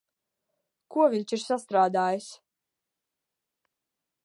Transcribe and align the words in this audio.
Ko 0.95 1.05
viņš 1.15 1.35
ir 1.37 1.43
sastrādājis? 1.43 2.31